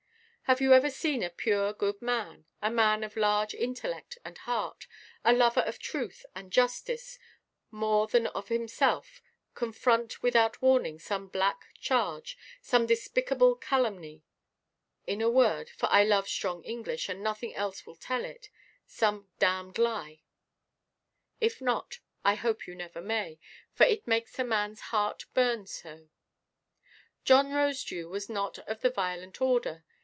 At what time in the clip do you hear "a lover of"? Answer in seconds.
5.23-5.79